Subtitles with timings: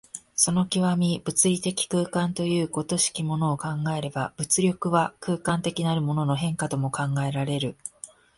[0.35, 7.75] その極、物理的空間という如きものを考えれば、物力は空間的なるものの変化とも考えられる。